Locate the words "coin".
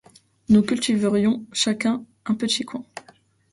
2.65-2.83